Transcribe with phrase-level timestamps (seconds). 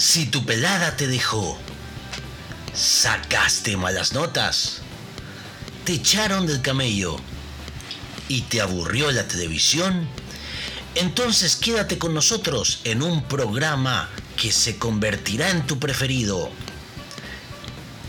[0.00, 1.58] Si tu pelada te dejó,
[2.72, 4.78] sacaste malas notas,
[5.84, 7.18] te echaron del camello
[8.26, 10.08] y te aburrió la televisión,
[10.94, 14.08] entonces quédate con nosotros en un programa
[14.38, 16.48] que se convertirá en tu preferido.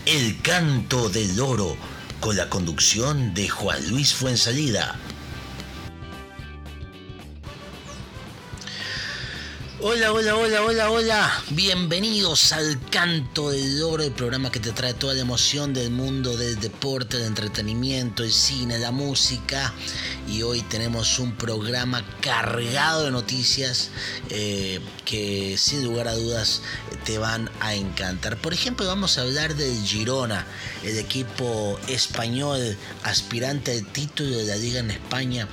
[0.06, 1.76] El canto del oro
[2.20, 4.98] con la conducción de Juan Luis Fuensalida.
[9.84, 11.42] Hola, hola, hola, hola, hola.
[11.50, 16.36] Bienvenidos al Canto del Oro, el programa que te trae toda la emoción del mundo
[16.36, 19.74] del deporte, del entretenimiento, el cine, la música.
[20.28, 23.90] Y hoy tenemos un programa cargado de noticias
[24.30, 26.62] eh, que sin lugar a dudas
[27.04, 28.36] te van a encantar.
[28.36, 30.46] Por ejemplo, vamos a hablar del Girona,
[30.84, 35.48] el equipo español aspirante al título de la liga en España.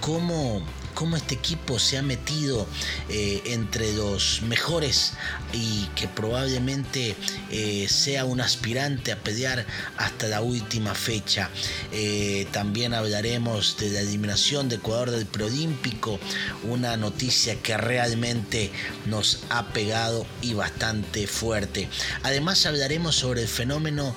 [0.00, 2.66] ¿Cómo cómo este equipo se ha metido
[3.08, 5.12] eh, entre los mejores
[5.52, 7.16] y que probablemente
[7.50, 11.50] eh, sea un aspirante a pelear hasta la última fecha.
[11.92, 16.18] Eh, también hablaremos de la eliminación de Ecuador del preolímpico,
[16.62, 18.70] una noticia que realmente
[19.06, 21.88] nos ha pegado y bastante fuerte.
[22.22, 24.14] Además hablaremos sobre el fenómeno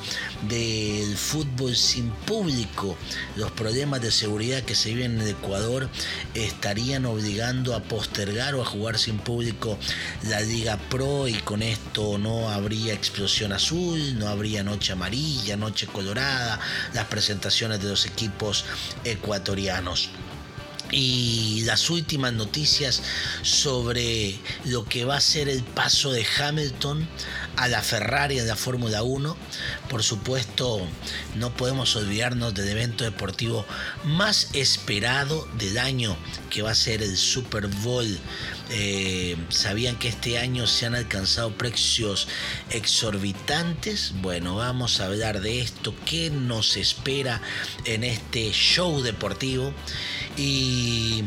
[0.48, 2.96] del fútbol sin público,
[3.36, 5.90] los problemas de seguridad que se viven en Ecuador
[6.68, 9.80] estarían obligando a postergar o a jugar sin público
[10.24, 15.88] la Liga Pro y con esto no habría explosión azul, no habría noche amarilla, noche
[15.88, 16.60] colorada,
[16.94, 18.66] las presentaciones de los equipos
[19.06, 20.10] ecuatorianos.
[20.92, 23.02] Y las últimas noticias
[23.44, 27.08] sobre lo que va a ser el paso de Hamilton
[27.58, 29.36] a la Ferrari en la Fórmula 1.
[29.90, 30.80] Por supuesto,
[31.36, 33.66] no podemos olvidarnos del evento deportivo
[34.06, 36.16] más esperado del año,
[36.50, 38.20] que va a ser el Super Bowl.
[38.70, 42.28] Eh, ¿Sabían que este año se han alcanzado precios
[42.70, 44.14] exorbitantes?
[44.22, 47.42] Bueno, vamos a hablar de esto, qué nos espera
[47.86, 49.74] en este show deportivo.
[50.38, 51.24] Y,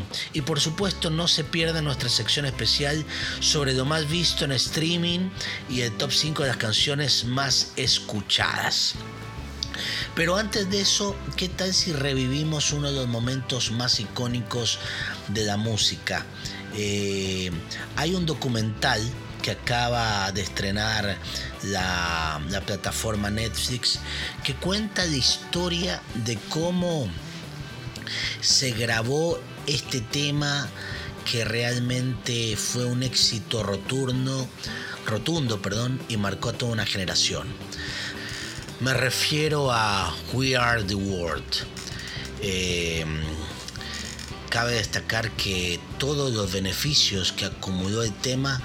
[0.46, 3.04] por supuesto no se pierda nuestra sección especial
[3.40, 5.30] sobre lo más visto en streaming
[5.68, 8.94] y el top 5 de las canciones más escuchadas.
[10.14, 14.78] Pero antes de eso, ¿qué tal si revivimos uno de los momentos más icónicos
[15.28, 16.24] de la música?
[16.74, 17.50] Eh,
[17.96, 19.00] hay un documental
[19.42, 21.16] que acaba de estrenar
[21.62, 23.98] la plataforma Netflix
[24.44, 27.08] que cuenta la historia de cómo
[28.40, 30.68] se grabó este tema
[31.30, 34.48] que realmente fue un éxito rotundo,
[35.06, 37.48] rotundo perdón, y marcó a toda una generación.
[38.80, 41.44] Me refiero a We Are the World.
[42.40, 43.04] Eh,
[44.48, 48.60] cabe destacar que todos los beneficios que acumuló el tema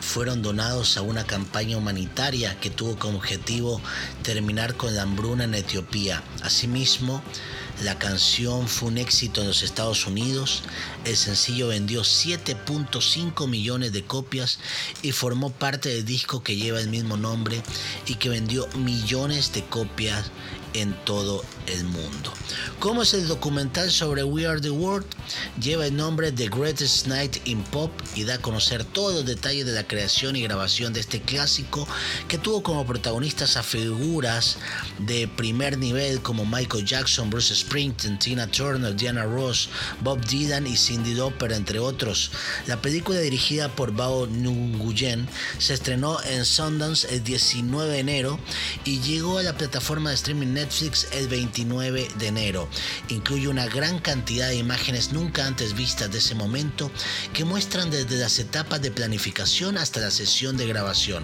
[0.00, 3.80] fueron donados a una campaña humanitaria que tuvo como objetivo
[4.22, 6.22] terminar con la hambruna en Etiopía.
[6.42, 7.22] Asimismo,
[7.82, 10.62] la canción fue un éxito en los Estados Unidos.
[11.04, 14.58] El sencillo vendió 7.5 millones de copias
[15.02, 17.62] y formó parte del disco que lleva el mismo nombre
[18.06, 20.30] y que vendió millones de copias
[20.74, 22.32] en todo el mundo.
[22.78, 25.06] ¿Cómo es el documental sobre We Are the World?
[25.60, 29.66] Lleva el nombre The Greatest Night in Pop y da a conocer todos los detalles
[29.66, 31.86] de la creación y grabación de este clásico
[32.28, 34.58] que tuvo como protagonistas a figuras
[34.98, 39.68] de primer nivel como Michael Jackson, Bruce Springsteen, Tina Turner, Diana Ross,
[40.00, 42.32] Bob Dylan y Cindy Lauper, entre otros.
[42.66, 48.40] La película dirigida por Bao Nguyen se estrenó en Sundance el 19 de enero
[48.84, 52.68] y llegó a la plataforma de streaming Netflix el 29 de enero.
[53.08, 56.90] Incluye una gran cantidad de imágenes nunca antes vistas de ese momento
[57.32, 61.22] que muestran desde las etapas de planificación hasta la sesión de grabación.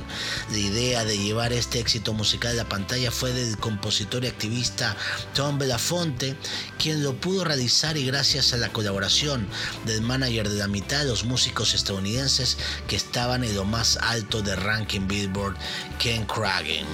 [0.53, 4.97] La idea de llevar este éxito musical a la pantalla fue del compositor y activista
[5.35, 6.36] Tom Belafonte,
[6.79, 9.49] quien lo pudo realizar y gracias a la colaboración
[9.85, 12.59] del manager de la mitad de los músicos estadounidenses
[12.89, 15.57] que estaban en lo más alto de ranking Billboard,
[15.99, 16.87] Ken Kragen.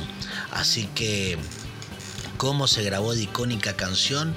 [0.52, 1.38] Así que
[2.36, 4.34] cómo se grabó la icónica canción,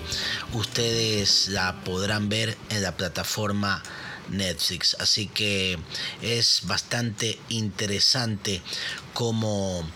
[0.54, 3.82] ustedes la podrán ver en la plataforma
[4.30, 4.96] Netflix.
[5.00, 5.80] Así que
[6.22, 8.62] es bastante interesante
[9.14, 9.88] cómo,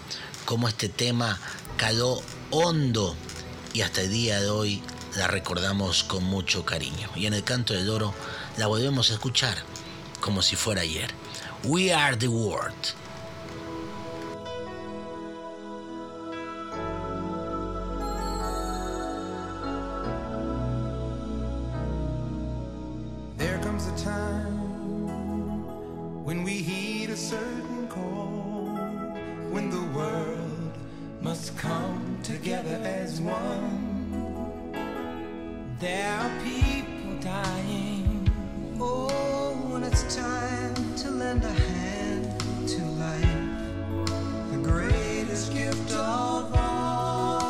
[0.46, 1.40] cómo este tema
[1.78, 2.22] caló
[2.52, 3.16] hondo
[3.74, 4.82] y hasta el día de hoy
[5.16, 7.10] la recordamos con mucho cariño.
[7.16, 8.14] Y en el canto del oro
[8.58, 9.58] la volvemos a escuchar
[10.20, 11.10] como si fuera ayer.
[11.64, 12.74] We are the world.
[26.24, 28.30] when we heed a certain call.
[31.22, 33.99] Let's come together as one.
[35.80, 38.30] There are people dying.
[38.82, 42.38] Oh, and it's time to lend a hand
[42.68, 43.24] to life.
[44.52, 47.44] The greatest gift of all.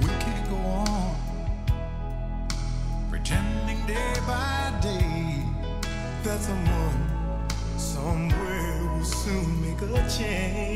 [0.00, 1.16] We can't go on
[3.08, 5.42] pretending day by day
[6.24, 10.75] that someone somewhere will soon make a change.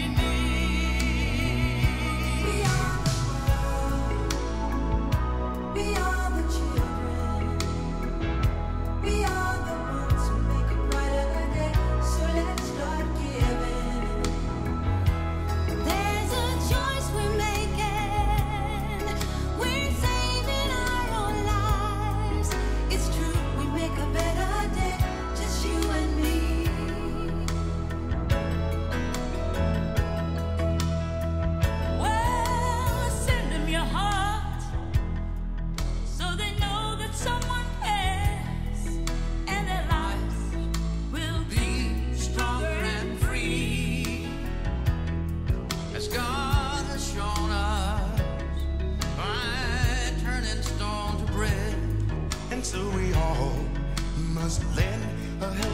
[54.51, 55.01] was laying
[55.39, 55.70] her head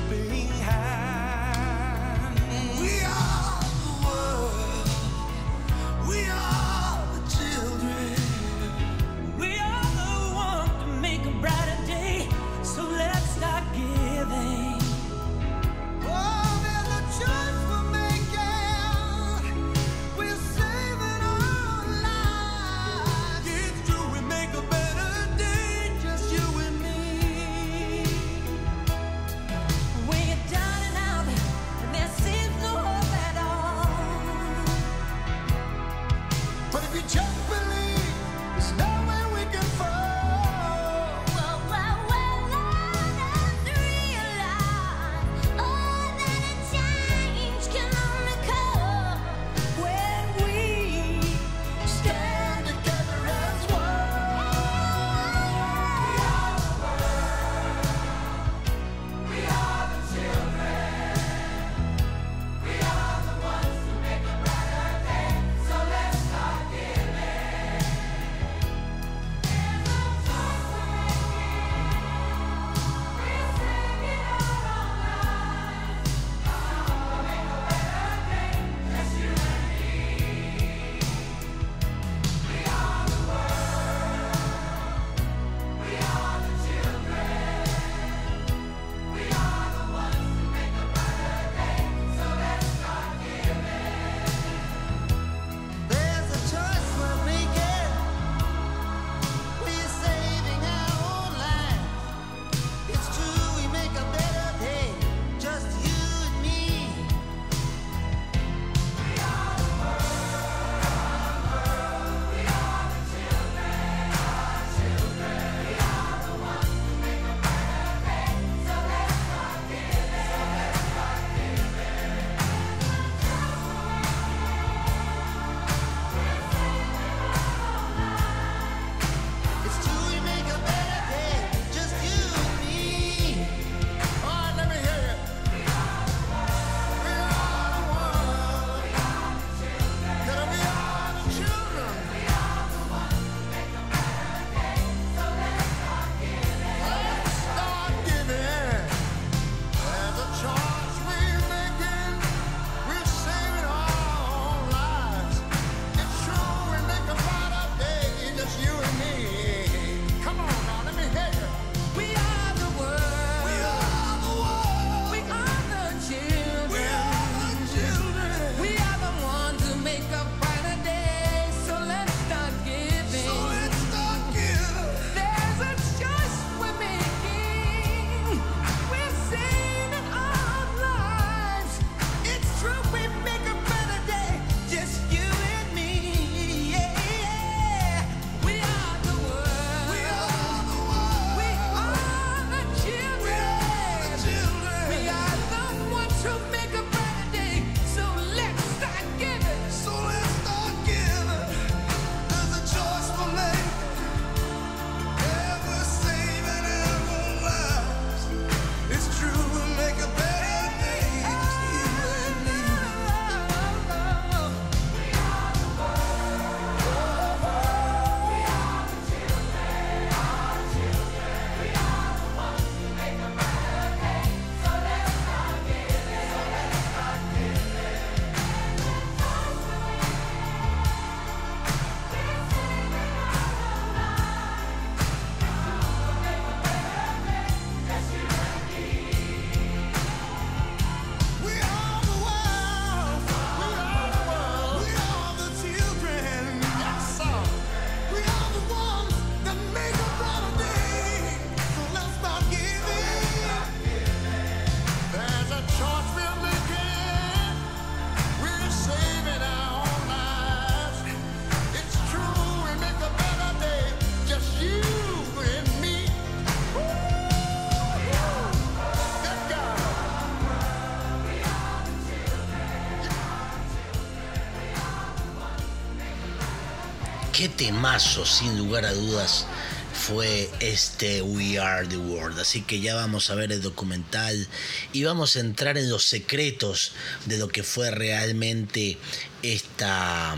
[277.37, 279.45] qué temazo, sin lugar a dudas,
[279.93, 282.39] fue este We Are the World.
[282.39, 284.47] Así que ya vamos a ver el documental
[284.91, 286.93] y vamos a entrar en los secretos
[287.25, 288.97] de lo que fue realmente
[289.43, 290.35] esta,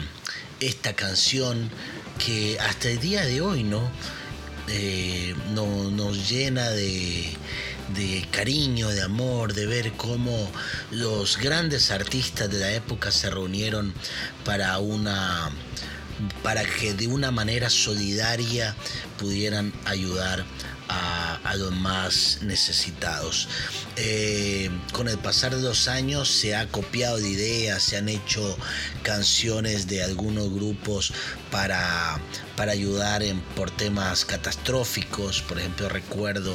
[0.60, 1.70] esta canción
[2.26, 3.90] que hasta el día de hoy, ¿no?
[4.68, 7.30] Eh, no- nos llena de,
[7.96, 10.52] de cariño, de amor, de ver cómo
[10.92, 13.94] los grandes artistas de la época se reunieron
[14.44, 15.50] para una
[16.44, 18.76] para que de una manera solidaria
[19.18, 20.46] pudieran ayudar
[20.90, 23.48] a, los más necesitados.
[23.96, 28.58] Eh, con el pasar de los años se ha copiado de ideas, se han hecho
[29.04, 31.12] canciones de algunos grupos
[31.52, 32.20] para,
[32.56, 35.42] para ayudar en, por temas catastróficos.
[35.42, 36.54] Por ejemplo, recuerdo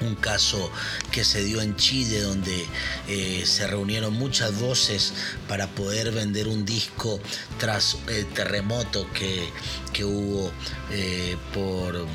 [0.00, 0.70] un caso
[1.10, 2.66] que se dio en Chile donde
[3.08, 5.12] eh, se reunieron muchas voces
[5.48, 7.20] para poder vender un disco
[7.58, 9.48] tras el terremoto que,
[9.92, 10.50] que hubo
[10.90, 12.06] eh, por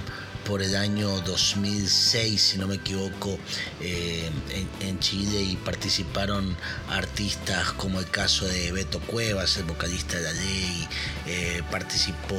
[0.46, 3.40] por el año 2006, si no me equivoco,
[3.80, 4.30] eh,
[4.82, 6.58] en, Chile y participaron
[6.90, 10.88] artistas como el caso de Beto Cuevas, el vocalista de la ley,
[11.72, 12.36] participó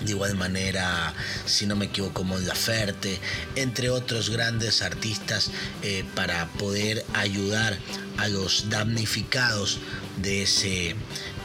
[0.00, 1.14] de igual manera,
[1.46, 3.20] si no me equivoco, Mon Laferte,
[3.56, 5.50] entre otros grandes artistas,
[5.82, 7.78] eh, para poder ayudar
[8.18, 9.78] a los damnificados
[10.16, 10.94] de ese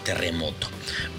[0.03, 0.67] terremoto.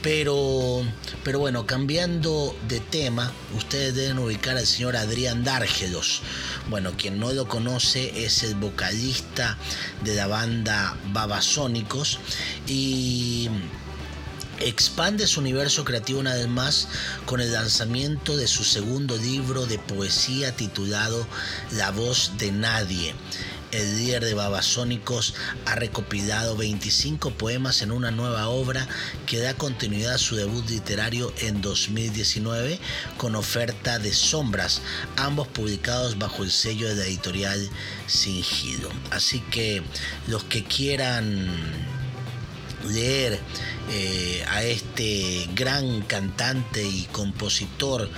[0.03, 0.83] Pero,
[1.23, 6.23] pero bueno, cambiando de tema, ustedes deben ubicar al señor Adrián Dárgelos.
[6.69, 9.59] Bueno, quien no lo conoce es el vocalista
[10.03, 12.19] de la banda Babasónicos
[12.67, 13.49] y
[14.61, 16.89] expande su universo creativo una vez más
[17.25, 21.27] con el lanzamiento de su segundo libro de poesía titulado
[21.73, 23.15] La voz de nadie.
[23.73, 28.89] El líder de Babasónicos ha recopilado 25 poemas en una nueva obra
[29.27, 32.81] que da continuidad a su debut literario en 2019
[33.17, 34.83] con oferta de Sombras,
[35.17, 37.71] ambos publicados bajo el sello de la editorial
[38.09, 38.91] Singido.
[39.13, 39.85] Así que
[40.27, 41.49] los que quieran
[42.89, 43.39] leer
[43.91, 48.09] eh, a este gran cantante y compositor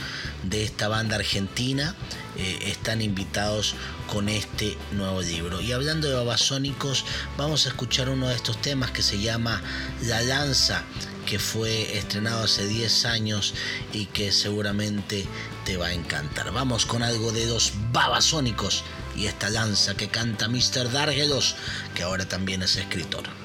[0.42, 1.95] de esta banda argentina
[2.37, 3.75] eh, están invitados
[4.07, 5.61] con este nuevo libro.
[5.61, 7.04] Y hablando de babasónicos,
[7.37, 9.62] vamos a escuchar uno de estos temas que se llama
[10.02, 10.83] La Lanza,
[11.26, 13.54] que fue estrenado hace 10 años
[13.92, 15.26] y que seguramente
[15.64, 16.52] te va a encantar.
[16.52, 18.85] Vamos con algo de los babasónicos
[19.16, 20.90] y esta lanza que canta Mr.
[20.90, 21.54] Dargelos,
[21.95, 23.41] que ahora también es escritor.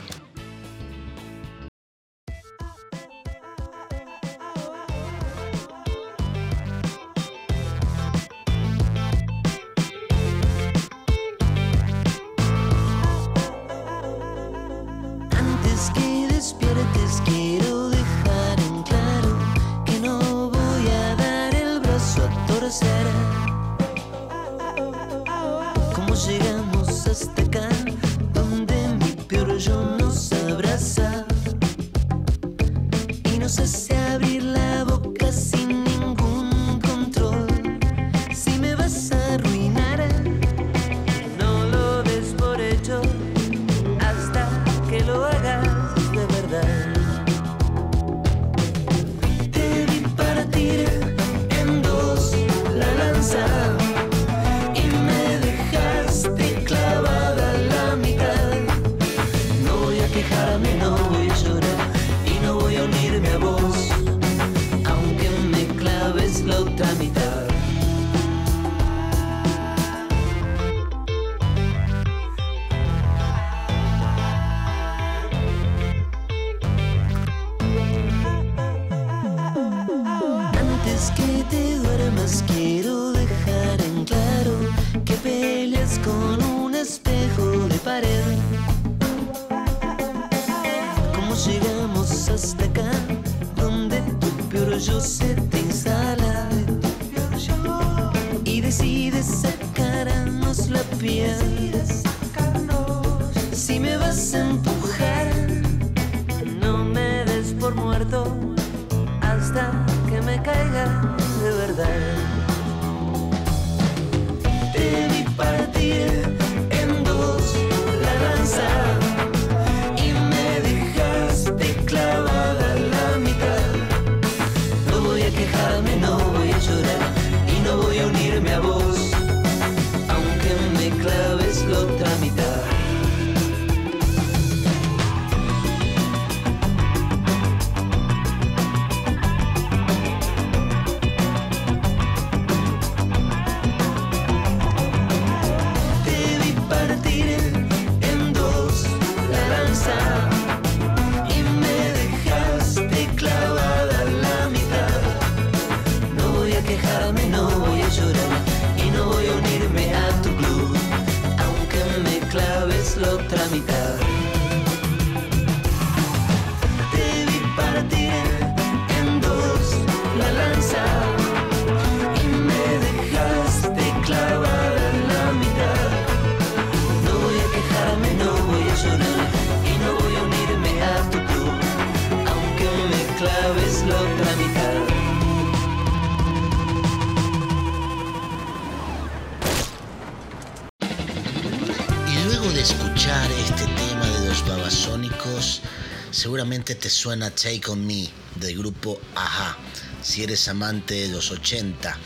[196.67, 199.57] Seguramente te suena Take On Me del grupo Aja.
[200.01, 201.97] Si eres amante de los 80,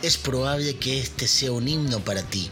[0.00, 2.48] es probable que este sea un himno para ti.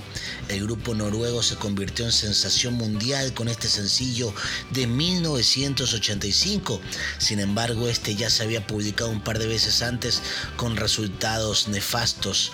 [0.48, 4.34] El grupo noruego se convirtió en sensación mundial con este sencillo
[4.72, 6.82] de 1985.
[7.16, 10.20] Sin embargo, este ya se había publicado un par de veces antes
[10.58, 12.52] con resultados nefastos,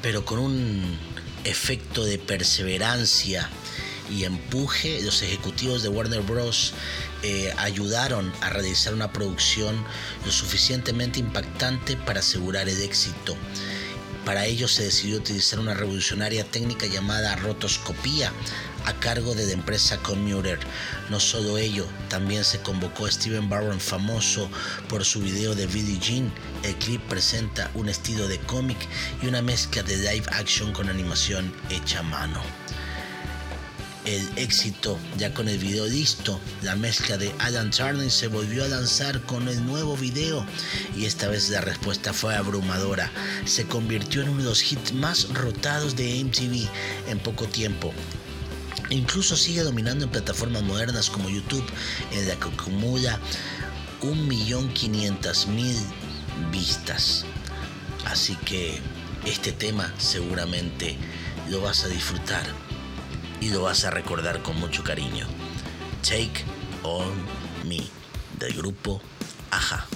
[0.00, 0.98] pero con un
[1.44, 3.50] efecto de perseverancia
[4.10, 6.74] y empuje, los ejecutivos de Warner Bros.
[7.22, 9.84] Eh, ayudaron a realizar una producción
[10.24, 13.36] lo suficientemente impactante para asegurar el éxito.
[14.24, 18.32] Para ello se decidió utilizar una revolucionaria técnica llamada rotoscopía
[18.84, 20.58] a cargo de la empresa Commuter.
[21.10, 24.50] No solo ello, también se convocó a Steven Barron, famoso
[24.88, 26.32] por su video de Billie Jean.
[26.64, 28.78] El clip presenta un estilo de cómic
[29.22, 32.42] y una mezcla de live action con animación hecha a mano
[34.06, 36.40] el éxito ya con el video listo.
[36.62, 40.46] La mezcla de Alan Turner se volvió a lanzar con el nuevo video
[40.96, 43.10] y esta vez la respuesta fue abrumadora.
[43.44, 46.68] Se convirtió en uno de los hits más rotados de MTV
[47.10, 47.92] en poco tiempo.
[48.90, 51.66] Incluso sigue dominando en plataformas modernas como YouTube,
[52.12, 53.18] en la que acumula
[54.00, 55.76] 1.500.000
[56.52, 57.24] vistas.
[58.04, 58.78] Así que
[59.24, 60.96] este tema seguramente
[61.50, 62.65] lo vas a disfrutar
[63.40, 65.26] y lo vas a recordar con mucho cariño.
[66.02, 66.44] Take
[66.82, 67.14] on
[67.64, 67.82] Me
[68.38, 69.00] del grupo
[69.50, 69.86] Aja.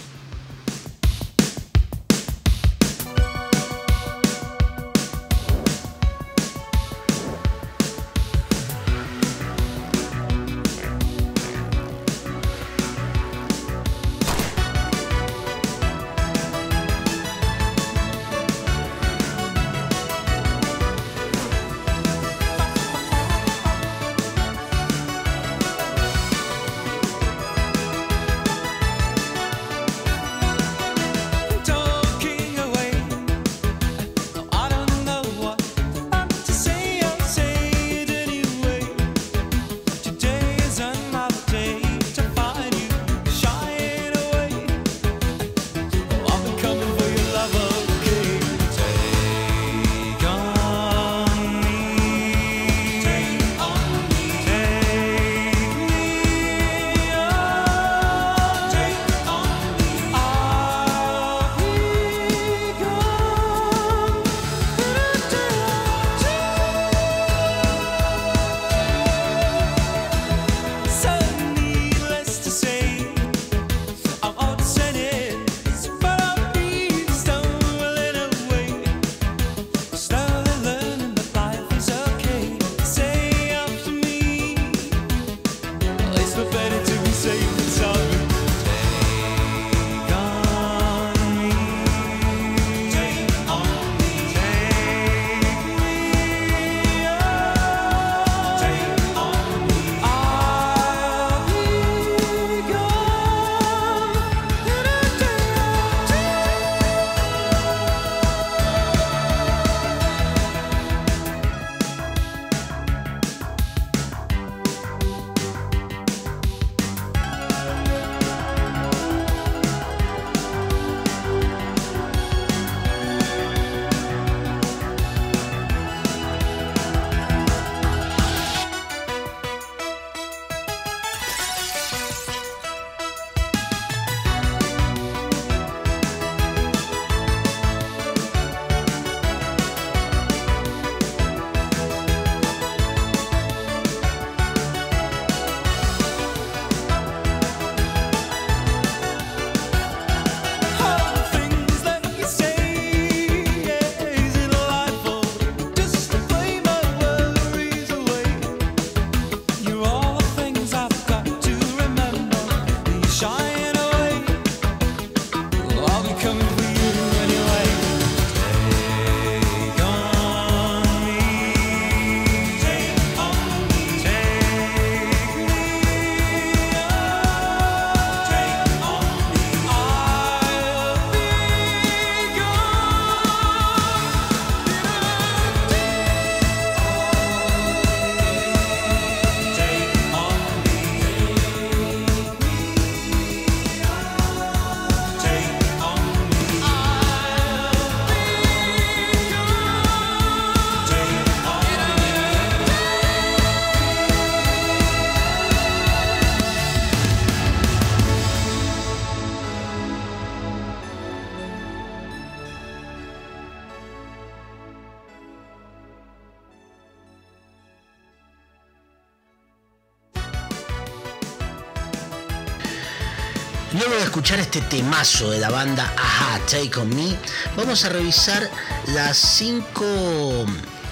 [224.39, 227.17] Este temazo de la banda Aha, Take On Me,
[227.57, 228.49] vamos a revisar
[228.89, 229.85] las cinco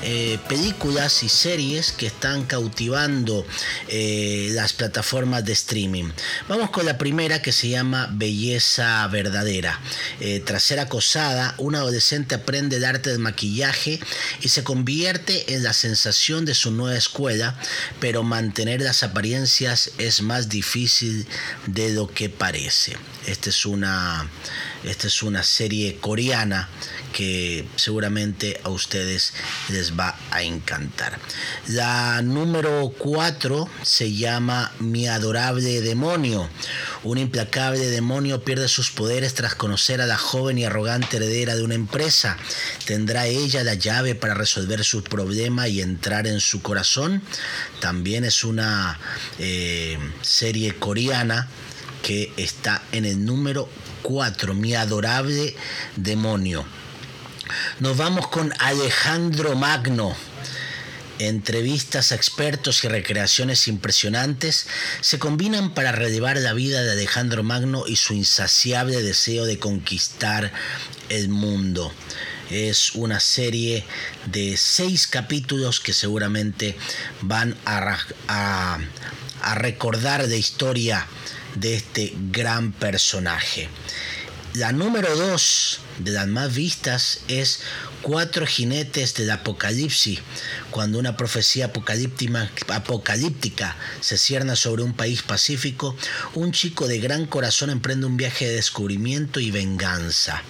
[0.02, 3.44] eh, películas y series que están cautivando
[3.88, 6.10] eh, las plataformas de streaming.
[6.48, 9.80] Vamos con la primera que se llama Belleza Verdadera.
[10.20, 14.00] Eh, tras ser acosada, una adolescente aprende el arte del maquillaje
[14.40, 17.56] y se convierte en la sensación de su nueva escuela,
[18.00, 21.26] pero mantener las apariencias es más difícil
[21.66, 22.96] de lo que parece.
[23.26, 24.30] Esta es una,
[24.84, 26.68] esta es una serie coreana
[27.12, 29.32] que seguramente a ustedes
[29.70, 31.18] les va a encantar.
[31.66, 36.48] La número 4 se llama Mi adorable demonio.
[37.02, 41.64] Un implacable demonio pierde sus poderes tras conocer a la joven y arrogante heredera de
[41.64, 42.36] una empresa.
[42.84, 47.22] ¿Tendrá ella la llave para resolver su problema y entrar en su corazón?
[47.80, 48.98] También es una
[49.38, 51.48] eh, serie coreana
[52.02, 53.68] que está en el número
[54.02, 55.54] 4, Mi adorable
[55.96, 56.64] demonio.
[57.80, 60.14] Nos vamos con Alejandro Magno.
[61.18, 64.68] Entrevistas a expertos y recreaciones impresionantes
[65.00, 70.52] se combinan para relevar la vida de Alejandro Magno y su insaciable deseo de conquistar
[71.08, 71.92] el mundo.
[72.50, 73.84] Es una serie
[74.26, 76.76] de seis capítulos que seguramente
[77.20, 81.06] van a, a, recordar la historia
[81.54, 83.68] de este gran personaje.
[84.54, 87.60] La número dos de las más vistas es
[88.02, 90.20] Cuatro jinetes del apocalipsis,
[90.70, 95.96] cuando una profecía apocalíptica, se cierna sobre un país pacífico,
[96.34, 100.42] un chico de gran corazón emprende un viaje de descubrimiento y venganza.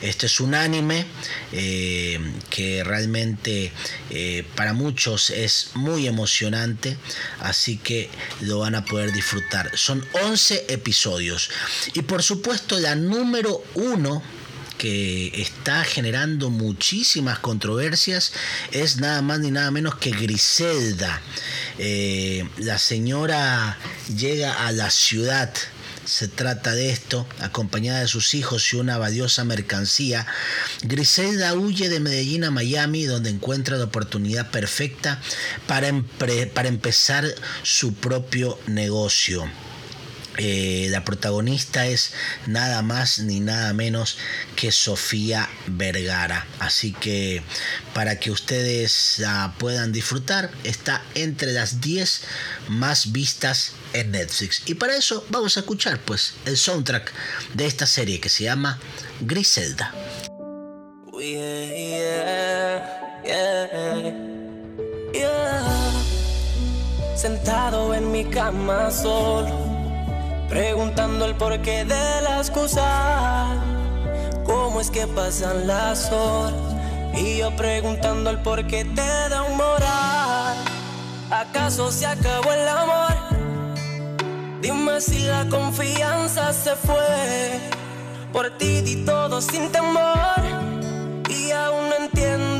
[0.00, 1.06] Este es un anime
[1.52, 3.72] eh, que realmente
[4.10, 6.96] eh, para muchos es muy emocionante,
[7.40, 8.10] así que
[8.42, 9.76] lo van a poder disfrutar.
[9.76, 11.50] Son 11 episodios.
[11.94, 14.22] Y por supuesto la número uno
[14.82, 18.32] que está generando muchísimas controversias
[18.72, 21.22] es nada más ni nada menos que Griselda.
[21.78, 23.78] Eh, la señora
[24.16, 25.54] llega a la ciudad
[26.04, 30.26] se trata de esto, acompañada de sus hijos y una valiosa mercancía,
[30.82, 35.20] Griselda huye de Medellín a Miami, donde encuentra la oportunidad perfecta
[35.68, 37.24] para, para empezar
[37.62, 39.48] su propio negocio.
[40.38, 42.12] Eh, la protagonista es
[42.46, 44.16] nada más ni nada menos
[44.56, 46.46] que Sofía Vergara.
[46.58, 47.42] Así que
[47.94, 52.22] para que ustedes la puedan disfrutar, está entre las 10
[52.68, 54.62] más vistas en Netflix.
[54.66, 57.12] Y para eso vamos a escuchar pues el soundtrack
[57.54, 58.78] de esta serie que se llama
[59.20, 59.94] Griselda.
[67.14, 69.71] Sentado en mi cama solo
[70.52, 73.56] Preguntando el porqué de las cosas,
[74.44, 76.52] cómo es que pasan las horas.
[77.14, 80.58] Y yo preguntando el porqué te da un moral.
[81.30, 83.14] ¿Acaso se acabó el amor?
[84.60, 87.58] Dime si la confianza se fue.
[88.30, 90.42] Por ti di todo sin temor.
[91.30, 92.51] Y aún no entiendo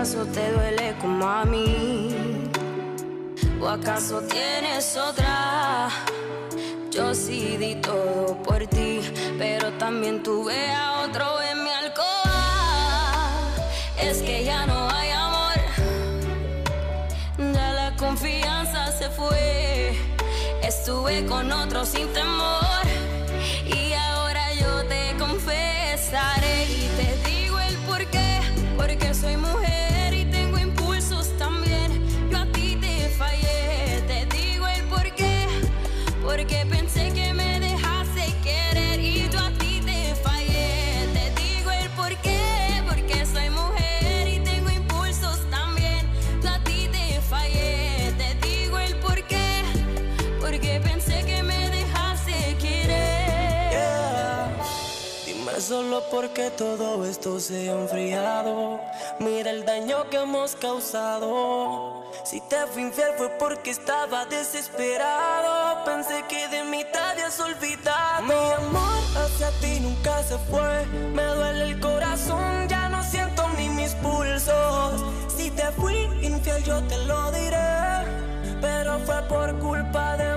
[0.00, 2.48] ¿Acaso te duele como a mí?
[3.60, 5.90] ¿O acaso tienes otra?
[6.90, 9.02] Yo sí di todo por ti,
[9.36, 13.50] pero también tuve a otro en mi alcoba.
[14.00, 15.58] Es que ya no hay amor,
[17.36, 19.94] ya la confianza se fue.
[20.62, 22.69] Estuve con otro sin temor
[56.10, 58.80] porque todo esto se ha enfriado.
[59.20, 62.04] Mira el daño que hemos causado.
[62.24, 65.84] Si te fui infiel fue porque estaba desesperado.
[65.84, 68.22] Pensé que de mí te habías olvidado.
[68.24, 70.86] Mi amor hacia ti nunca se fue.
[71.14, 75.04] Me duele el corazón, ya no siento ni mis pulsos.
[75.36, 77.60] Si te fui infiel, yo te lo diré.
[78.60, 80.29] Pero fue por culpa de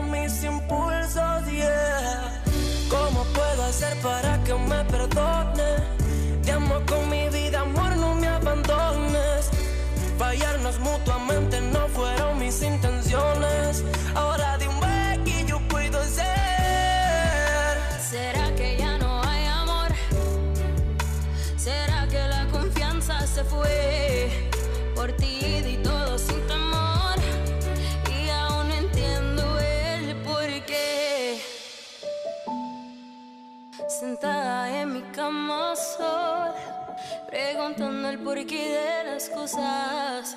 [37.28, 40.36] preguntando el porqué de las cosas.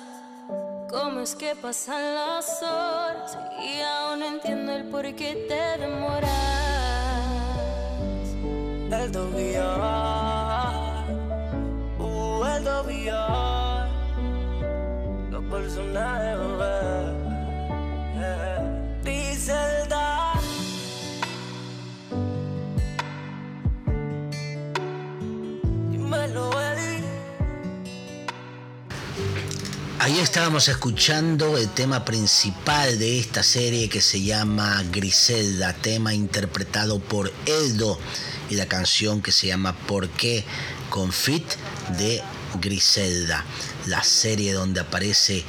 [0.89, 6.29] ¿Cómo es que pasan las horas y aún no entiendo el por qué te demoras?
[8.89, 10.73] El dobillar,
[11.99, 13.89] uh, el dobillar,
[15.29, 16.37] los personajes,
[30.07, 36.99] Ahí estábamos escuchando el tema principal de esta serie que se llama Griselda, tema interpretado
[36.99, 37.99] por Eldo
[38.49, 40.45] y la canción que se llama ¿Por qué?
[40.89, 41.43] con fit
[41.97, 42.23] de
[42.61, 43.43] Griselda,
[43.87, 45.43] la serie donde aparece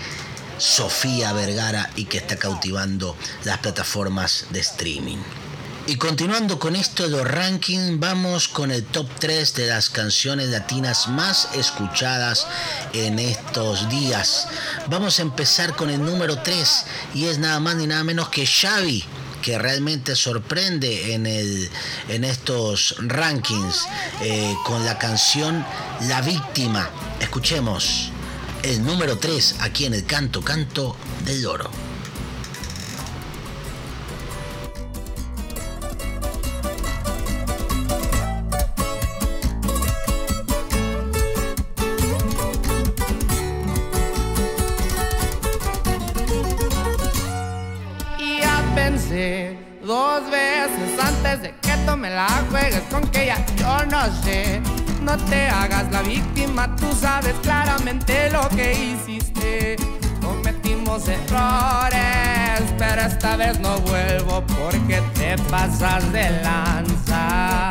[0.59, 5.19] Sofía Vergara y que está cautivando las plataformas de streaming.
[5.89, 10.51] Y continuando con esto de los rankings, vamos con el top 3 de las canciones
[10.51, 12.47] latinas más escuchadas
[12.93, 14.49] en estos días.
[14.89, 18.47] Vamos a empezar con el número 3 y es nada más ni nada menos que
[18.47, 19.03] Xavi
[19.41, 21.71] que realmente sorprende en, el,
[22.11, 23.87] en estos rankings
[24.21, 25.65] eh, con la canción
[26.03, 26.91] La Víctima.
[27.19, 28.11] Escuchemos
[28.63, 31.88] el número 3 aquí en el Canto Canto del Oro.
[65.29, 67.69] Te pasas de lanza.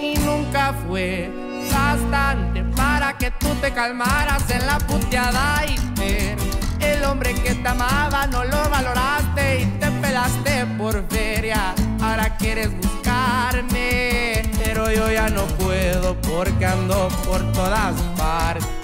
[0.00, 1.28] Y nunca fue
[1.72, 6.38] bastante para que tú te calmaras en la puteada y ver
[6.80, 11.74] el hombre que te amaba no lo valoraste y te pelaste por feria.
[12.00, 18.75] Ahora quieres buscarme, pero yo ya no puedo porque ando por todas partes.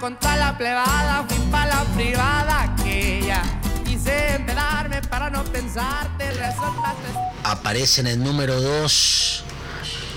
[0.00, 3.42] Caravana con toda la plebada fui pa' la privada aquella.
[3.84, 7.08] Quise empedarme para no pensarte, resultaste
[7.44, 9.44] Aparece en el número 2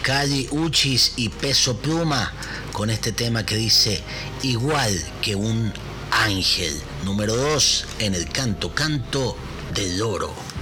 [0.02, 2.32] Cali Uchis y Peso Pluma
[2.72, 4.04] con este tema que dice
[4.41, 4.91] igual
[5.22, 5.74] que un
[6.12, 6.82] ángel.
[7.04, 9.38] Número 2 en el canto canto
[9.74, 10.53] del oro.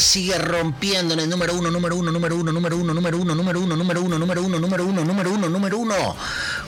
[0.00, 3.60] Sigue rompiendo en el número 1, número 1, número 1, número 1, número 1, número
[3.60, 6.16] 1, número 1, número 1, número 1, número 1, número 1.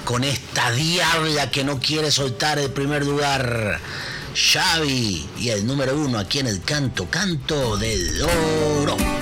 [0.05, 3.81] Con esta diabla que no quiere soltar el primer lugar.
[4.35, 9.18] Xavi y el número 1 aquí en el canto, canto del oro.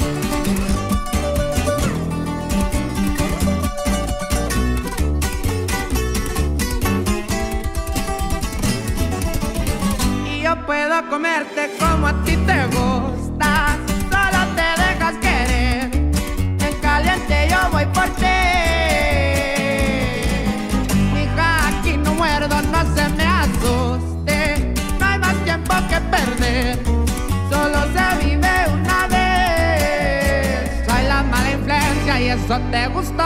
[32.47, 33.25] Eso te gustó.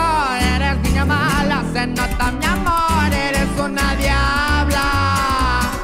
[0.55, 3.13] Eres niña mala, se nota mi amor.
[3.13, 4.87] Eres una diabla.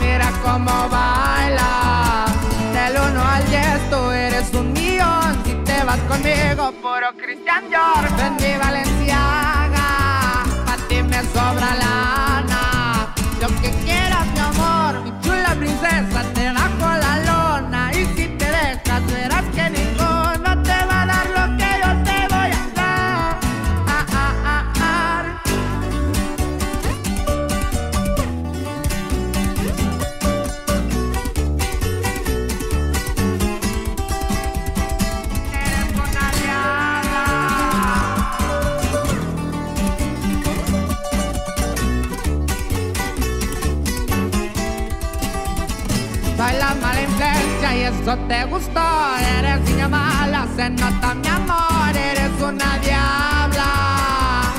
[0.01, 2.25] Mira cómo baila.
[2.73, 5.45] Del 1 al 10 tú eres un millón.
[5.45, 8.05] Si te vas conmigo, puro Christian Dior.
[8.17, 9.89] Ven mi Valenciaga.
[10.73, 13.13] A ti me sobra lana.
[13.41, 15.03] Lo que quieras, mi amor.
[15.05, 16.23] Mi chula princesa,
[48.07, 48.81] eso te gustó.
[49.37, 51.97] Eres niña mala, se nota mi amor.
[51.97, 53.71] Eres una diabla.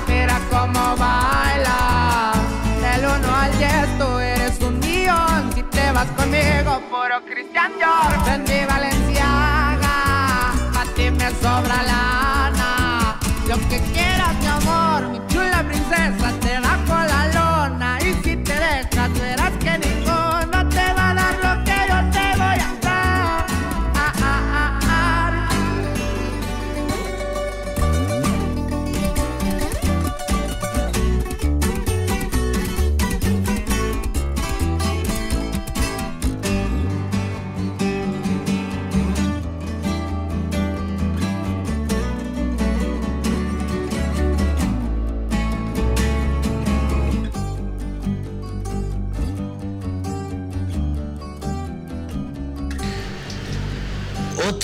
[0.06, 2.34] Mira cómo baila.
[2.82, 5.54] Del 1 al 10 tú eres un millón.
[5.56, 8.12] Si te vas conmigo, puro Christian Dior.
[8.26, 9.96] Ven mi Valenciaga.
[10.82, 13.18] A ti me sobra lana.
[13.48, 14.87] Lo que quieras, mi amor.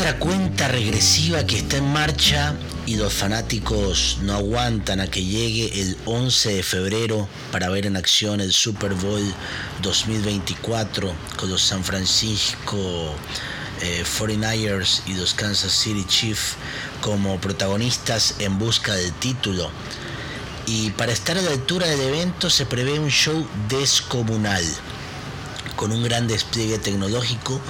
[0.04, 5.80] Otra cuenta regresiva que está en marcha y los fanáticos no aguantan a que llegue
[5.80, 9.24] el 11 de febrero para ver en acción el Super Bowl
[9.82, 13.16] 2024 con los San Francisco
[13.82, 16.56] eh, 49ers y los Kansas City Chiefs
[17.00, 19.72] como protagonistas en busca del título.
[20.66, 24.66] Y para estar a la altura del evento se prevé un show descomunal
[25.78, 27.62] con un gran despliegue tecnológico.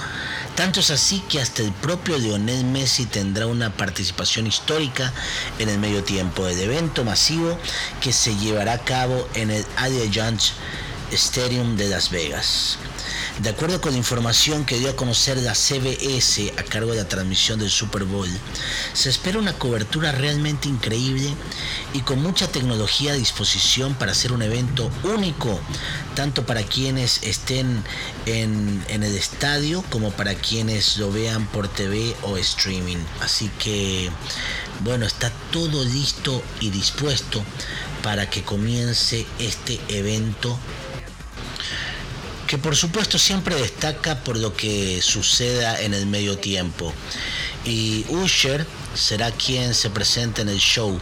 [0.56, 5.12] Tanto es así que hasta el propio Lionel Messi tendrá una participación histórica
[5.58, 7.58] en el medio tiempo del evento masivo
[8.00, 10.40] que se llevará a cabo en el Allegiant
[11.10, 12.78] Stadium de Las Vegas.
[13.40, 17.08] De acuerdo con la información que dio a conocer la CBS a cargo de la
[17.08, 18.28] transmisión del Super Bowl,
[18.92, 21.34] se espera una cobertura realmente increíble
[21.92, 25.60] y con mucha tecnología a disposición para hacer un evento único,
[26.14, 27.82] tanto para quienes estén
[28.26, 32.98] en, el estadio como para quienes lo vean por TV o streaming.
[33.20, 34.10] Así que,
[34.80, 37.42] bueno, está todo listo y dispuesto
[38.02, 40.58] para que comience este evento
[42.54, 46.94] que por supuesto siempre destaca por lo que suceda en el medio tiempo.
[47.64, 50.96] Y Usher será quien se presente en el show.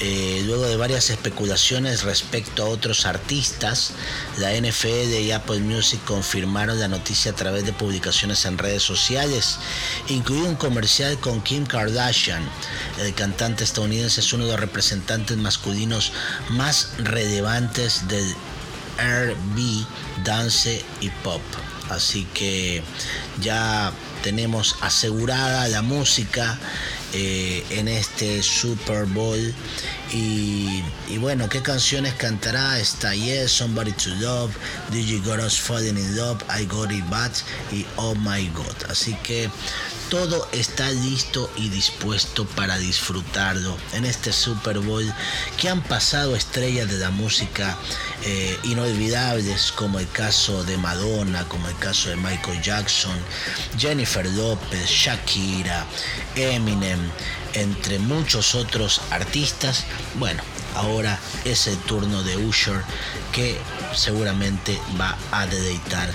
[0.00, 3.92] Eh, luego de varias especulaciones respecto a otros artistas,
[4.38, 9.58] la NFL y Apple Music confirmaron la noticia a través de publicaciones en redes sociales,
[10.08, 12.42] incluido un comercial con Kim Kardashian.
[12.98, 16.10] El cantante estadounidense es uno de los representantes masculinos
[16.48, 18.34] más relevantes del
[19.00, 19.86] R&B,
[20.24, 21.40] dance y pop.
[21.90, 22.82] Así que
[23.40, 23.92] ya
[24.22, 26.58] tenemos asegurada la música
[27.12, 29.52] eh, en este Super Bowl.
[30.12, 30.82] Y,
[31.18, 32.78] bueno, ¿qué canciones cantará?
[32.78, 34.52] Está Yes, Somebody to Love,
[34.90, 37.32] Did You Got Us Falling in Love, I Got It Bad
[37.72, 38.90] y Oh My God.
[38.90, 39.50] Así que
[40.10, 45.04] todo está listo y dispuesto para disfrutarlo en este Super Bowl
[45.56, 47.78] que han pasado estrellas de la música
[48.24, 53.16] eh, inolvidables como el caso de Madonna, como el caso de Michael Jackson,
[53.78, 55.86] Jennifer López, Shakira,
[56.34, 56.98] Eminem,
[57.54, 59.84] entre muchos otros artistas.
[60.16, 60.42] Bueno,
[60.74, 62.82] ahora es el turno de Usher
[63.30, 63.56] que
[63.94, 66.10] seguramente va a deleitar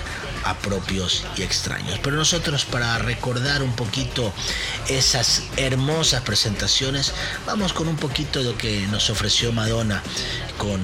[0.46, 1.98] a propios y extraños.
[2.02, 4.32] Pero nosotros para recordar un poquito
[4.88, 7.12] esas hermosas presentaciones,
[7.46, 10.02] vamos con un poquito de lo que nos ofreció Madonna
[10.56, 10.80] con,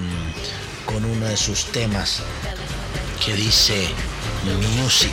[0.87, 2.23] con uno de sus temas
[3.25, 3.89] que dice
[4.81, 5.13] Music.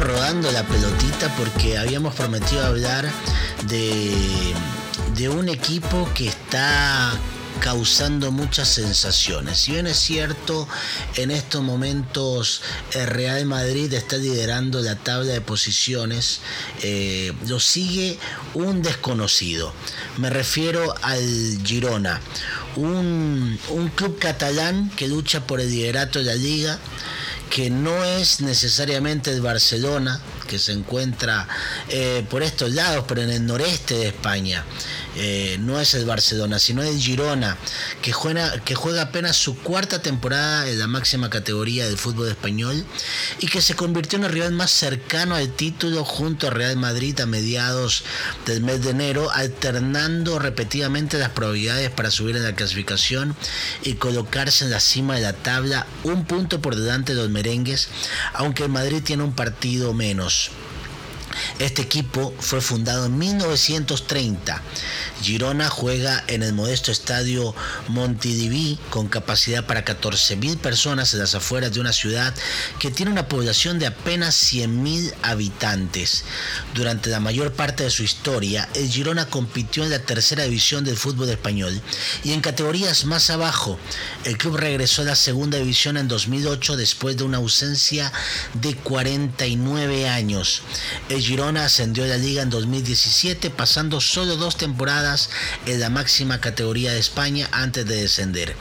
[0.00, 3.08] Rodando la pelotita porque habíamos prometido hablar
[3.66, 4.54] de,
[5.14, 7.12] de un equipo que está
[7.60, 9.58] causando muchas sensaciones.
[9.58, 10.66] Si bien es cierto,
[11.16, 16.40] en estos momentos el Real Madrid está liderando la tabla de posiciones,
[16.82, 18.18] eh, lo sigue
[18.54, 19.72] un desconocido.
[20.16, 22.20] Me refiero al Girona,
[22.76, 26.78] un, un club catalán que lucha por el liderato de la liga
[27.50, 31.48] que no es necesariamente el Barcelona, que se encuentra
[31.88, 34.64] eh, por estos lados, pero en el noreste de España.
[35.22, 37.58] Eh, no es el Barcelona, sino el Girona,
[38.00, 42.86] que juega, apenas su cuarta temporada en la máxima categoría del fútbol español
[43.38, 47.20] y que se convirtió en el rival más cercano al título junto a Real Madrid
[47.20, 48.02] a mediados
[48.46, 53.36] del mes de enero, alternando repetidamente las probabilidades para subir en la clasificación
[53.82, 57.88] y colocarse en la cima de la tabla, un punto por delante de los merengues,
[58.32, 60.50] aunque el Madrid tiene un partido menos.
[61.58, 64.62] Este equipo fue fundado en 1930.
[65.22, 67.54] Girona juega en el modesto estadio
[67.88, 72.34] Montilivi con capacidad para 14.000 personas en las afueras de una ciudad
[72.78, 76.24] que tiene una población de apenas 100.000 habitantes.
[76.74, 80.96] Durante la mayor parte de su historia, el Girona compitió en la tercera división del
[80.96, 81.80] fútbol español
[82.24, 83.78] y en categorías más abajo.
[84.24, 88.12] El club regresó a la segunda división en 2008 después de una ausencia
[88.54, 90.62] de 49 años.
[91.20, 95.30] Girona ascendió a la liga en 2017 pasando solo dos temporadas
[95.66, 98.56] en la máxima categoría de España antes de descender.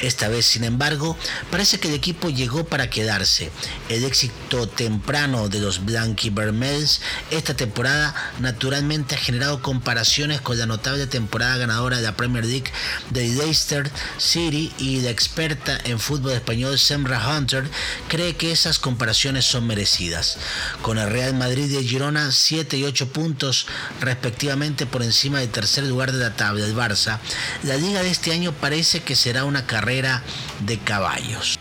[0.00, 1.16] Esta vez, sin embargo,
[1.50, 3.50] parece que el equipo llegó para quedarse.
[3.88, 7.00] El éxito temprano de los Blanqui-Vermells
[7.30, 12.70] esta temporada naturalmente ha generado comparaciones con la notable temporada ganadora de la Premier League
[13.10, 17.68] de Leicester City y la experta en fútbol español Semra Hunter
[18.08, 20.38] cree que esas comparaciones son merecidas.
[20.82, 23.66] Con el Real Madrid y el Girona 7 y 8 puntos
[24.00, 27.18] respectivamente por encima del tercer lugar de la tabla, el Barça,
[27.62, 30.22] la liga de este año parece que será una carrera
[30.60, 31.58] de caballos.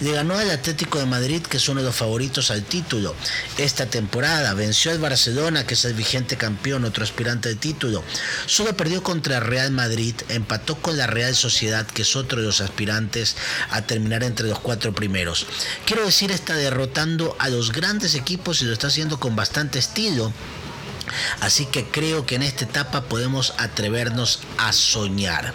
[0.00, 3.14] Le ganó al Atlético de Madrid, que es uno de los favoritos al título.
[3.58, 8.02] Esta temporada venció al Barcelona, que es el vigente campeón, otro aspirante al título.
[8.46, 12.62] Solo perdió contra Real Madrid, empató con la Real Sociedad, que es otro de los
[12.62, 13.36] aspirantes
[13.70, 15.46] a terminar entre los cuatro primeros.
[15.84, 20.32] Quiero decir, está derrotando a los grandes equipos y lo está haciendo con bastante estilo.
[21.40, 25.52] Así que creo que en esta etapa podemos atrevernos a soñar.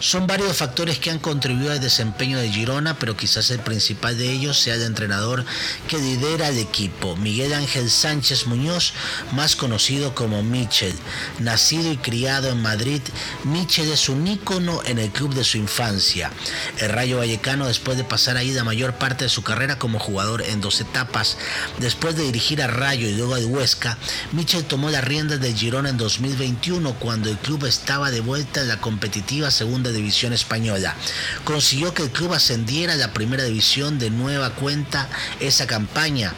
[0.00, 4.30] Son varios factores que han contribuido al desempeño de Girona, pero quizás el principal de
[4.30, 5.44] ellos sea el entrenador
[5.88, 8.92] que lidera el equipo, Miguel Ángel Sánchez Muñoz,
[9.32, 10.94] más conocido como Michel.
[11.38, 13.02] Nacido y criado en Madrid,
[13.44, 16.30] Michel es un ícono en el club de su infancia.
[16.78, 20.42] El Rayo Vallecano, después de pasar ahí la mayor parte de su carrera como jugador
[20.42, 21.36] en dos etapas,
[21.78, 23.98] después de dirigir a Rayo y luego al Huesca,
[24.32, 28.68] Michel tomó las riendas del Girona en 2021 cuando el club estaba de vuelta en
[28.68, 30.96] la competitiva segunda división española.
[31.44, 35.08] Consiguió que el club ascendiera a la primera división de nueva cuenta
[35.38, 36.34] esa campaña.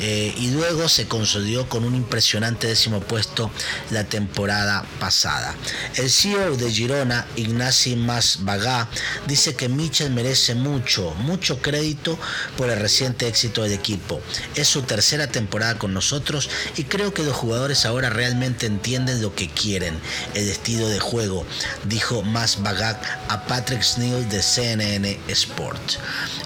[0.00, 3.50] Eh, y luego se consolidó con un impresionante décimo puesto
[3.90, 5.54] la temporada pasada.
[5.96, 8.88] El CEO de Girona, Ignasi Masbagá,
[9.26, 12.18] dice que Michel merece mucho, mucho crédito
[12.56, 14.20] por el reciente éxito del equipo.
[14.54, 19.34] Es su tercera temporada con nosotros y creo que los jugadores ahora realmente entienden lo
[19.34, 19.98] que quieren,
[20.34, 21.44] el estilo de juego,
[21.84, 25.98] dijo Masbagá a Patrick Sneal de CNN Sports.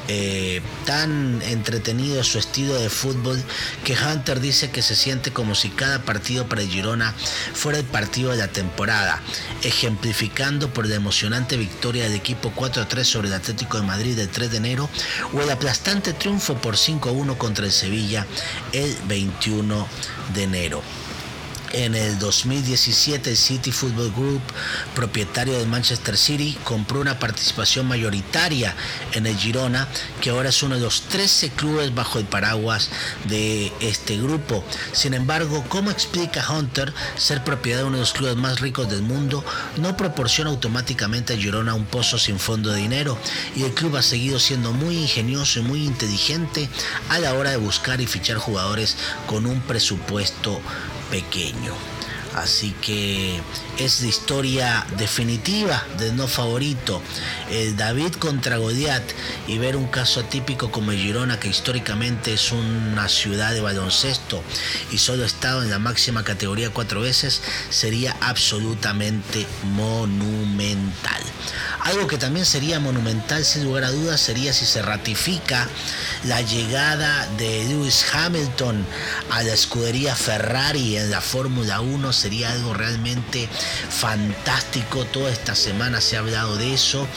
[0.09, 3.41] Eh, tan entretenido su estilo de fútbol
[3.84, 7.14] que Hunter dice que se siente como si cada partido para Girona
[7.55, 9.20] fuera el partido de la temporada,
[9.62, 14.51] ejemplificando por la emocionante victoria del equipo 4-3 sobre el Atlético de Madrid el 3
[14.51, 14.88] de enero
[15.32, 18.26] o el aplastante triunfo por 5-1 contra el Sevilla
[18.72, 19.86] el 21
[20.34, 20.82] de enero.
[21.73, 24.43] En el 2017 el City Football Group,
[24.95, 28.77] propietario del Manchester City, compró una participación mayoritaria
[29.12, 29.89] en el Girona,
[30.20, 32.91] que ahora es uno de los 13 clubes bajo el paraguas
[33.25, 34.62] de este grupo.
[34.93, 39.01] Sin embargo, ¿cómo explica Hunter ser propiedad de uno de los clubes más ricos del
[39.01, 39.43] mundo?
[39.79, 43.16] No proporciona automáticamente a Girona un pozo sin fondo de dinero
[43.57, 46.68] y el club ha seguido siendo muy ingenioso y muy inteligente
[47.09, 48.97] a la hora de buscar y fichar jugadores
[49.27, 50.61] con un presupuesto
[51.13, 51.91] pequeño.
[52.35, 53.41] Así que
[53.78, 57.03] es la historia definitiva del no favorito.
[57.51, 59.03] El David contra Goliat
[59.47, 64.43] y ver un caso atípico como Girona, que históricamente es una ciudad de baloncesto
[64.91, 71.22] y solo ha estado en la máxima categoría cuatro veces, sería absolutamente monumental.
[71.80, 75.68] Algo que también sería monumental sin lugar a dudas sería si se ratifica
[76.24, 78.87] la llegada de Lewis Hamilton
[79.30, 83.49] a la escudería Ferrari en la Fórmula 1 sería algo realmente
[83.91, 85.05] fantástico.
[85.07, 87.09] Toda esta semana se ha hablado de eso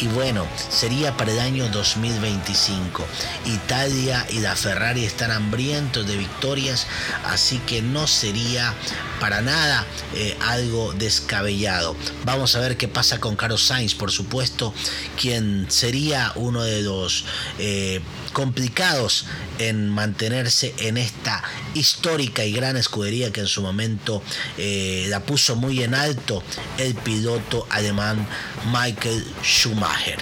[0.00, 3.04] y bueno, sería para el año 2025.
[3.44, 6.86] Italia y la Ferrari están hambrientos de victorias,
[7.26, 8.72] así que no sería
[9.20, 9.84] para nada
[10.14, 11.94] eh, algo descabellado.
[12.24, 14.72] Vamos a ver qué pasa con Carlos Sainz, por supuesto,
[15.20, 17.26] quien sería uno de los
[17.58, 18.00] eh,
[18.32, 19.26] complicados
[19.58, 21.42] en mantenerse en esta
[21.74, 24.22] histórica y gran escudería que en su momento
[24.58, 26.42] eh, la puso muy en alto
[26.78, 28.26] el piloto alemán
[28.72, 30.18] Michael Schumacher.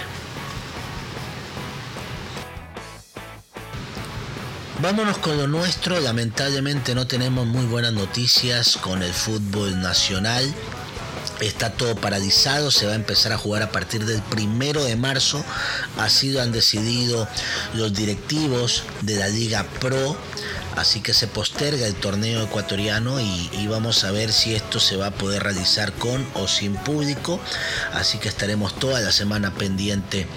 [4.81, 10.53] Vámonos con lo nuestro, lamentablemente no tenemos muy buenas noticias con el fútbol nacional.
[11.39, 15.43] Está todo paralizado, se va a empezar a jugar a partir del primero de marzo.
[15.97, 17.27] Así lo han decidido
[17.73, 20.17] los directivos de la Liga Pro.
[20.75, 25.07] Así que se posterga el torneo ecuatoriano y, vamos a ver si esto se va
[25.07, 27.39] a poder realizar con o sin público.
[27.93, 30.27] Así que estaremos toda la semana pendiente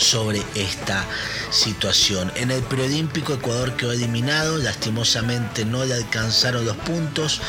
[0.00, 1.04] sobre esta
[1.50, 2.32] situación.
[2.36, 7.40] En el preolímpico Ecuador quedó eliminado, lastimosamente no le alcanzaron los puntos.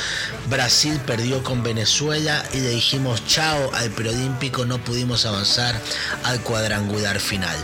[0.50, 5.80] Brasil perdió con Venezuela y le dijimos chao al preolímpico, no pudimos avanzar
[6.24, 7.56] al cuadrangular final.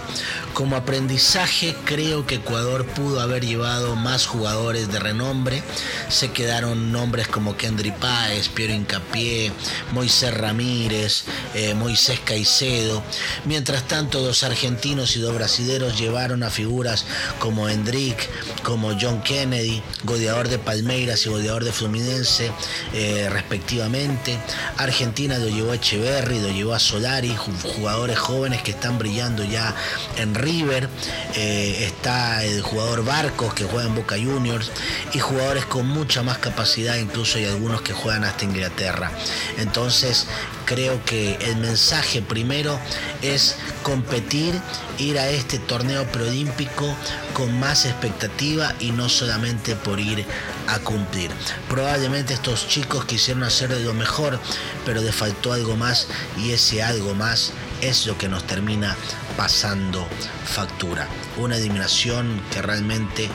[0.57, 5.61] Como aprendizaje creo que Ecuador pudo haber llevado más jugadores de renombre.
[6.09, 9.51] Se quedaron nombres como Kendry Páez, Piero Incapié,
[9.93, 13.03] Moisés Ramírez, eh, Moisés Caicedo.
[13.45, 17.05] Mientras tanto, dos argentinos y dos brasileños llevaron a figuras
[17.37, 18.17] como Hendrick,
[18.63, 22.51] como John Kennedy, goleador de Palmeiras y goleador de Fluminense,
[22.95, 24.39] eh, respectivamente.
[24.77, 29.43] Argentina lo llevó a Echeverry, lo llevó a Solari, ju- jugadores jóvenes que están brillando
[29.43, 29.75] ya
[30.17, 30.89] en River.
[31.35, 34.71] Eh, está el jugador Barcos que juega en Boca Juniors
[35.13, 39.11] y jugadores con mucha más capacidad, incluso hay algunos que juegan hasta Inglaterra.
[39.57, 40.25] Entonces,
[40.65, 42.79] creo que el mensaje primero
[43.21, 44.53] es competir,
[44.97, 46.95] ir a este torneo preolímpico
[47.33, 50.25] con más expectativa y no solamente por ir
[50.67, 51.31] a cumplir.
[51.69, 54.39] Probablemente estos chicos quisieron hacer de lo mejor,
[54.85, 58.95] pero les faltó algo más y ese algo más es lo que nos termina
[59.35, 60.07] pasando
[60.45, 61.07] factura.
[61.37, 63.29] Una eliminación que realmente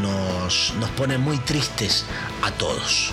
[0.00, 2.04] nos, nos pone muy tristes
[2.42, 3.12] a todos.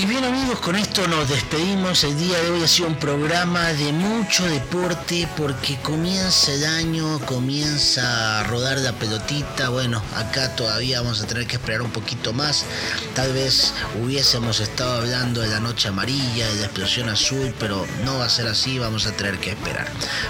[0.00, 2.04] Y bien amigos, con esto nos despedimos.
[2.04, 7.20] El día de hoy ha sido un programa de mucho deporte porque comienza el año,
[7.26, 9.68] comienza a rodar la pelotita.
[9.68, 12.64] Bueno, acá todavía vamos a tener que esperar un poquito más.
[13.14, 18.16] Tal vez hubiésemos estado hablando de la noche amarilla, de la explosión azul, pero no
[18.16, 19.86] va a ser así, vamos a tener que esperar.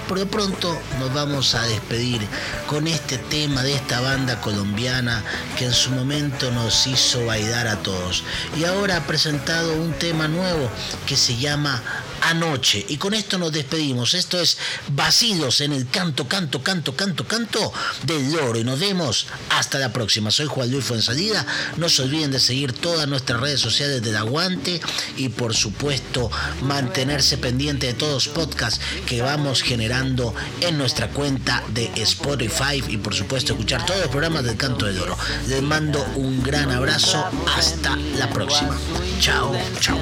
[0.09, 2.27] Por lo pronto nos vamos a despedir
[2.67, 5.23] con este tema de esta banda colombiana
[5.57, 8.25] que en su momento nos hizo bailar a todos.
[8.59, 9.07] Y ahora ha
[9.69, 10.69] un tema nuevo
[11.07, 11.83] que se llama
[12.23, 12.85] Anoche.
[12.89, 14.15] Y con esto nos despedimos.
[14.15, 14.59] Esto es
[14.89, 17.73] Vacíos en el canto, canto, canto, canto, canto
[18.05, 18.59] del loro.
[18.59, 20.31] Y nos vemos hasta la próxima.
[20.31, 21.47] Soy Juan Luis Fuensalida.
[21.77, 24.81] No se olviden de seguir todas nuestras redes sociales del Aguante
[25.17, 26.31] y por supuesto
[26.63, 32.97] mantenerse pendiente de todos los podcasts que vamos generando en nuestra cuenta de Spotify y
[32.97, 35.17] por supuesto escuchar todos los programas del Canto del Oro.
[35.49, 37.25] Les mando un gran abrazo.
[37.57, 38.77] Hasta la próxima.
[39.21, 39.99] Chao, chao.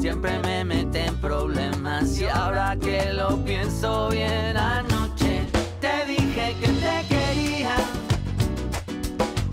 [0.00, 5.42] Siempre me mete en problemas y ahora que lo pienso bien anoche
[5.80, 7.74] te dije que te quería.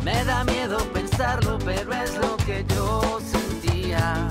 [0.03, 4.29] Me da miedo pensarlo, pero es lo que yo sentía.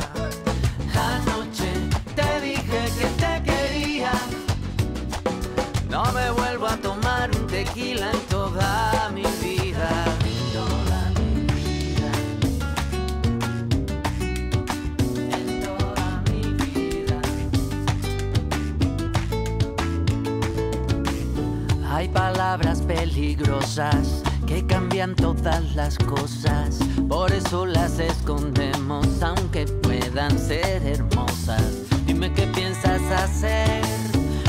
[23.06, 26.78] Peligrosas que cambian todas las cosas.
[27.08, 31.82] Por eso las escondemos, aunque puedan ser hermosas.
[32.06, 33.82] Dime qué piensas hacer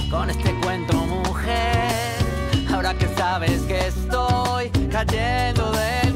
[0.09, 2.17] con este cuento, mujer.
[2.73, 6.06] Ahora que sabes que estoy cayendo de